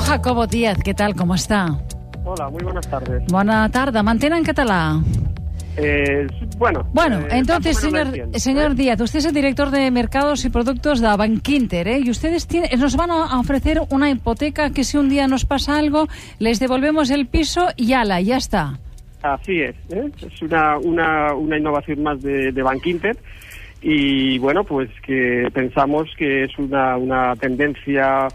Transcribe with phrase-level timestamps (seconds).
[0.00, 1.14] Senyor Jacobo Díaz, ¿qué tal?
[1.14, 1.78] ¿Cómo está?
[2.24, 3.22] Hola, muy buenas tardes.
[3.30, 4.02] Bona tarda.
[4.02, 4.98] Mantén en català.
[5.76, 6.26] Eh,
[6.58, 8.74] bueno, Bueno, eh, entonces, señor, entiendo, señor ¿eh?
[8.74, 12.00] Díaz, usted es el director de mercados y productos de Bankinter, ¿eh?
[12.00, 15.78] Y ustedes tienen, nos van a ofrecer una hipoteca que si un día nos pasa
[15.78, 16.08] algo,
[16.38, 18.78] les devolvemos el piso y ala, ya está.
[19.22, 20.10] Así es, ¿eh?
[20.26, 23.16] es una, una, una innovación más de, de Bankinter
[23.82, 28.28] y bueno, pues que pensamos que es una, una tendencia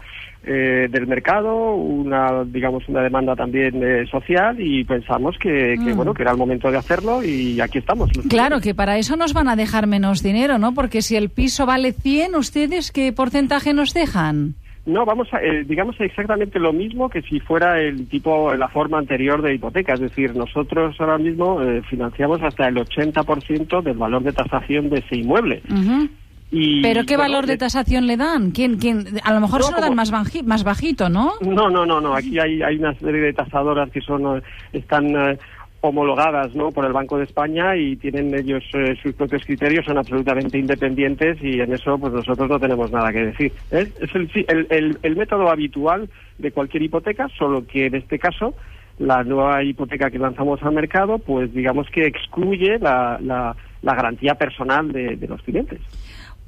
[0.44, 5.96] eh, del mercado, una digamos una demanda también eh, social y pensamos que, que, Mm.
[5.96, 8.10] bueno que era el momento de hacerlo y aquí estamos.
[8.28, 10.72] Claro que para eso nos van a dejar menos dinero, ¿no?
[10.74, 14.54] Porque si el piso vale 100, ¿ustedes qué porcentaje nos dejan?
[14.86, 18.98] No, vamos a, eh, digamos exactamente lo mismo que si fuera el tipo, la forma
[18.98, 19.94] anterior de hipoteca.
[19.94, 24.98] Es decir, nosotros ahora mismo eh, financiamos hasta el 80% del valor de tasación de
[25.00, 25.60] ese inmueble.
[25.68, 26.08] Ujú.
[26.50, 28.52] Y, ¿Pero qué bueno, valor de eh, tasación le dan?
[28.52, 29.04] ¿Quién, quién?
[29.24, 31.32] A lo mejor No, se lo dan más, baji- más bajito, ¿no?
[31.40, 32.14] No, no, no, no.
[32.14, 35.38] Aquí hay, hay una serie de tasadoras que son eh, están eh,
[35.80, 36.70] homologadas ¿no?
[36.70, 41.36] por el Banco de España y tienen ellos eh, sus propios criterios, son absolutamente independientes
[41.42, 43.52] y en eso pues nosotros no tenemos nada que decir.
[43.70, 43.92] ¿eh?
[44.00, 46.08] Es el, el, el- el método habitual
[46.38, 48.54] de cualquier hipoteca, solo que en este caso
[48.98, 54.34] la nueva hipoteca que lanzamos al mercado, pues digamos que excluye la, la, la garantía
[54.36, 55.80] personal de, de los clientes.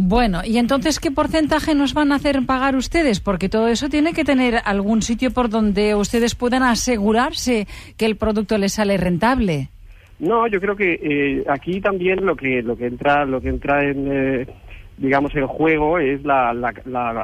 [0.00, 3.18] Bueno, ¿y entonces qué porcentaje nos van a hacer pagar ustedes?
[3.18, 8.16] Porque todo eso tiene que tener algún sitio por donde ustedes puedan asegurarse que el
[8.16, 9.70] producto les sale rentable.
[10.20, 13.84] No, yo creo que eh, aquí también lo que lo que entra lo que entra
[13.84, 14.46] en eh,
[14.96, 16.72] digamos en juego es la- la-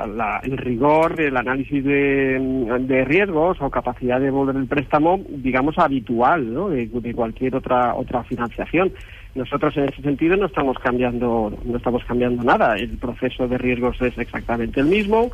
[0.07, 5.77] la- el rigor del análisis de, de riesgos o capacidad de devolver el préstamo digamos
[5.79, 6.69] habitual ¿no?
[6.71, 8.93] de, de cualquier otra otra financiación.
[9.35, 12.77] Nosotros en ese sentido no estamos cambiando no estamos cambiando nada.
[12.77, 15.31] El proceso de riesgos es exactamente el mismo.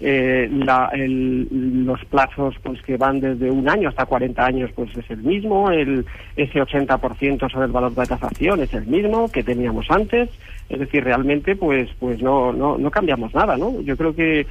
[0.00, 4.90] Eh, la- el- los plazos pues que van desde un año hasta 40 años pues
[4.96, 5.70] es el mismo.
[5.70, 6.04] El,
[6.34, 10.30] ese 80% sobre el valor de tasación es el mismo que teníamos antes.
[10.68, 13.80] Es decir, realmente pues pues no no, no cambiamos nada, ¿no?
[13.82, 14.46] Yo creo que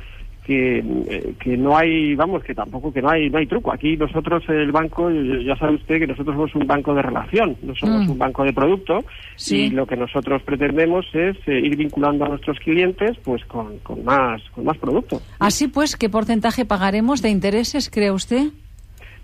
[0.45, 3.71] que, eh, que no hay, vamos, que tampoco que no hay no hay truco.
[3.73, 7.55] Aquí nosotros el banco, eh, ya sabe usted que nosotros somos un banco de relación,
[7.63, 8.11] no somos Mm.
[8.11, 9.03] un banco de producto
[9.37, 9.65] Sí.
[9.65, 14.03] y lo que nosotros pretendemos es eh, ir vinculando a nuestros clientes pues con, con
[14.03, 15.21] más con más producto.
[15.39, 18.47] Así pues, ¿qué porcentaje pagaremos de intereses, cree usted?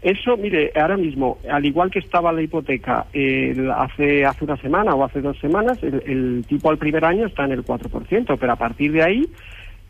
[0.01, 4.95] Eso, mire, ahora mismo, al igual que estaba la hipoteca el- hace hace una semana
[4.95, 8.53] o hace dos semanas, el, el tipo al primer año está en el 4%, pero
[8.53, 9.25] a partir de ahí,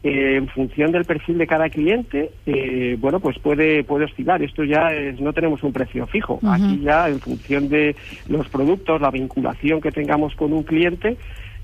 [0.01, 4.41] eh, en función del perfil de cada cliente, eh, bueno, pues puede puede oscilar.
[4.41, 6.39] Esto ya es, no tenemos un precio fijo.
[6.47, 7.95] Aquí ya, en función de
[8.27, 11.17] los productos, la vinculación que tengamos con un cliente,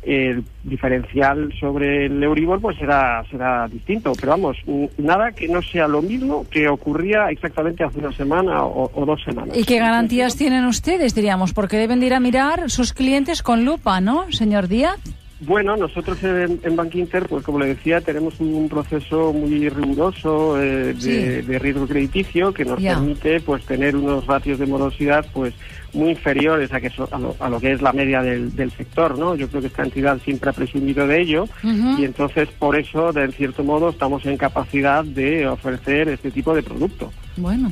[0.04, 4.56] el diferencial sobre el Euribor pues será será distinto pero vamos
[5.00, 9.24] nada que no sea lo mismo que ocurría exactamente hace una semana o, o dos
[9.24, 11.54] semanas ¿Y qué garantías tienen ustedes, diríamos?
[11.54, 15.00] Porque deben de ir a mirar sus clientes con lupa, ¿no, señor Díaz?
[15.46, 20.62] Bueno, nosotros en, en Bank Inter, pues como le decía, tenemos un proceso muy riguroso
[20.62, 21.12] eh, de, Sí.
[21.48, 25.54] de riesgo crediticio que nos permite pues tener unos ratios de morosidad pues
[25.94, 28.72] muy inferiores a, que so- a, lo, a lo que es la media del, del
[28.72, 29.36] sector, ¿no?
[29.36, 31.48] Yo creo que esta entidad siempre ha presumido de ello
[32.00, 36.64] y entonces por eso, de cierto modo, estamos en capacidad de ofrecer este tipo de
[36.64, 37.14] producto.
[37.38, 37.72] Bueno,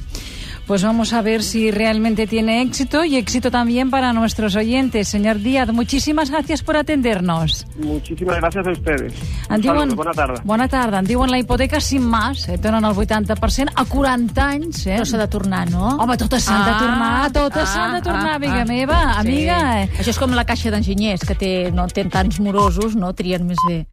[0.66, 5.07] pues vamos a ver si realmente tiene éxito y éxito también para nuestros oyentes.
[5.07, 7.66] Señor Díaz, muchísimas gracias por atendernos.
[7.78, 9.13] Muchísimas gracias a ustedes.
[9.50, 10.41] Diuen, saludo, bona tarda.
[10.44, 11.00] Bona tarda.
[11.00, 14.88] En diuen la hipoteca sin más, eh, donen el 80% a 40 anys.
[14.88, 14.97] Eh?
[14.97, 15.97] No s'ha de tornar, no?
[15.97, 18.66] Home, totes s'han de Ah, tornar, totes ah, s'han de tornar, ah, amiga ah.
[18.66, 19.59] meva, amiga.
[19.84, 19.97] Sí.
[20.00, 23.59] Això és com la caixa d'enginyers, que té, no, té tants morosos, no trien més
[23.68, 23.84] bé.